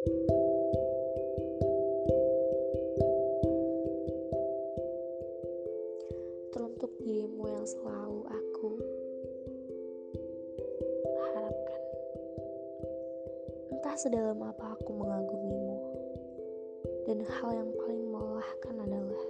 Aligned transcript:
Teruntuk 0.00 0.16
dirimu 7.04 7.44
yang 7.44 7.68
selalu 7.68 8.24
aku 8.32 8.80
harapkan. 11.20 11.82
Entah 13.76 13.96
sedalam 14.00 14.40
apa 14.40 14.72
aku 14.80 14.96
mengagumimu. 14.96 15.76
Dan 17.04 17.20
hal 17.20 17.60
yang 17.60 17.68
paling 17.76 18.00
melelahkan 18.08 18.80
adalah 18.80 19.20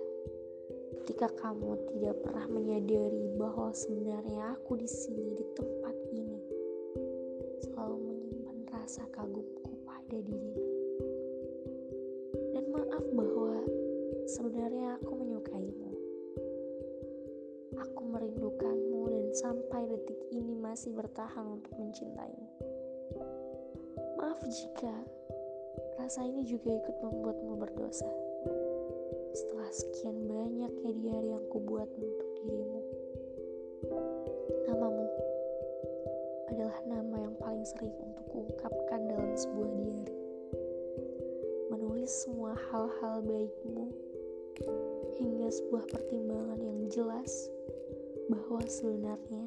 ketika 1.02 1.34
kamu 1.34 1.82
tidak 1.90 2.14
pernah 2.22 2.46
menyadari 2.46 3.26
bahwa 3.34 3.74
sebenarnya 3.74 4.54
aku 4.54 4.78
di 4.78 4.86
sini 4.86 5.34
di 5.34 5.42
tempat 5.50 5.98
ini 6.14 6.38
selalu 7.58 8.06
menyimpan 8.06 8.70
rasa 8.70 9.02
pada 10.10 10.26
dirimu. 10.26 10.66
Dan 12.50 12.64
maaf 12.74 13.04
bahwa 13.14 13.62
sebenarnya 14.26 14.98
aku 14.98 15.12
menyukaimu. 15.14 15.90
Aku 17.78 18.02
merindukanmu 18.10 19.06
dan 19.06 19.26
sampai 19.38 19.86
detik 19.86 20.18
ini 20.34 20.58
masih 20.58 20.90
bertahan 20.98 21.46
untuk 21.46 21.70
mencintaimu. 21.78 22.50
Maaf 24.18 24.42
jika 24.50 24.90
rasa 26.02 26.26
ini 26.26 26.42
juga 26.42 26.74
ikut 26.74 26.96
membuatmu 27.06 27.54
berdosa. 27.62 28.10
Setelah 29.30 29.70
sekian 29.70 30.26
banyak 30.26 30.74
hadiah 30.90 31.38
yang 31.38 31.44
kubuat 31.54 31.86
untuk 31.86 32.28
dirimu. 32.42 32.82
Adalah 36.50 36.82
nama 36.82 37.16
yang 37.22 37.34
paling 37.38 37.62
sering 37.62 37.94
untuk 38.02 38.26
kuungkapkan 38.34 39.06
dalam 39.06 39.32
sebuah 39.38 39.70
diary. 39.70 40.18
Menulis 41.70 42.10
semua 42.10 42.58
hal-hal 42.58 43.22
baikmu 43.22 43.86
hingga 45.14 45.46
sebuah 45.46 45.86
pertimbangan 45.86 46.58
yang 46.58 46.90
jelas 46.90 47.46
bahwa 48.26 48.58
sebenarnya 48.66 49.46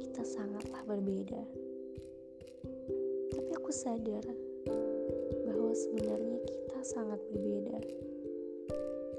kita 0.00 0.24
sangatlah 0.24 0.80
berbeda. 0.88 1.44
Tapi 3.36 3.50
aku 3.52 3.68
sadar 3.68 4.24
bahwa 5.44 5.72
sebenarnya 5.76 6.38
kita 6.48 6.80
sangat 6.80 7.20
berbeda. 7.28 7.76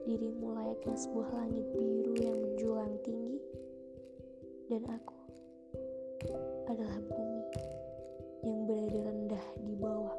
Dirimu 0.10 0.50
layaknya 0.58 0.98
sebuah 0.98 1.30
langit 1.30 1.66
biru 1.78 2.14
yang 2.18 2.38
menjulang 2.42 2.94
tinggi, 3.06 3.38
dan 4.70 4.82
aku 4.90 5.25
adalah 6.76 7.00
bumi 7.08 7.44
yang 8.44 8.68
berada 8.68 9.00
rendah 9.00 9.46
di 9.64 9.74
bawah. 9.80 10.18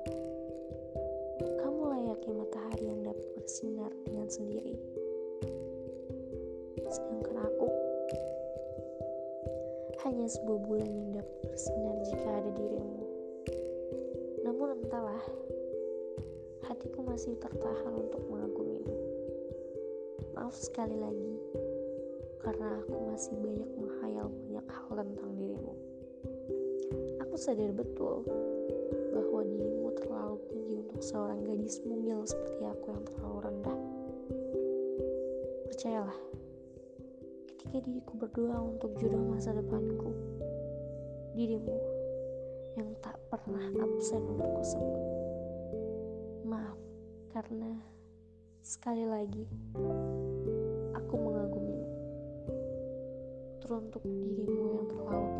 Kamu 1.61 1.83
layaknya 1.93 2.33
matahari 2.33 2.85
yang 2.89 3.05
dapat 3.05 3.29
bersinar 3.37 3.93
dengan 4.09 4.25
sendiri. 4.25 4.73
Sedangkan 6.81 7.45
aku 7.45 7.69
hanya 10.09 10.25
sebuah 10.33 10.59
bulan 10.65 10.89
yang 10.89 11.11
dapat 11.21 11.37
bersinar 11.45 11.95
jika 12.09 12.25
ada 12.25 12.51
dirimu. 12.57 13.05
Namun 14.49 14.81
entahlah, 14.81 15.25
hatiku 16.73 17.05
masih 17.05 17.37
tertahan 17.37 18.01
untuk 18.01 18.25
mengagumimu. 18.33 18.97
Maaf 20.33 20.57
sekali 20.57 20.97
lagi, 20.97 21.37
karena 22.41 22.81
aku 22.81 22.97
masih 23.13 23.37
banyak 23.45 23.71
menghayal 23.77 24.33
banyak 24.33 24.67
hal 24.73 25.05
tentang 25.05 25.33
dirimu. 25.37 25.96
Aku 27.25 27.35
sadar 27.35 27.73
betul 27.73 28.25
bahwa 29.13 29.41
dirimu 29.45 29.93
terlalu 29.97 30.37
tinggi 30.49 30.75
untuk 30.81 31.01
seorang 31.05 31.41
gadis 31.45 31.81
mungil 31.85 32.25
seperti 32.25 32.63
aku 32.65 32.87
yang 32.93 33.05
terlalu 33.05 33.39
rendah. 33.45 33.79
Percayalah, 35.69 36.19
ketika 37.53 37.79
diriku 37.85 38.13
berdoa 38.17 38.59
untuk 38.65 38.97
jodoh 38.97 39.21
masa 39.21 39.53
depanku, 39.53 40.11
dirimu 41.37 41.77
yang 42.77 42.93
tak 43.05 43.17
pernah 43.29 43.65
absen 43.81 44.25
untuk 44.25 44.49
kusebut. 44.61 45.03
Maaf, 46.49 46.81
karena 47.33 47.77
sekali 48.65 49.05
lagi 49.05 49.45
aku 50.97 51.15
mengagumimu. 51.17 51.89
Teruntuk 53.61 54.05
dirimu 54.05 54.65
yang 54.81 54.87
terlalu. 54.89 55.36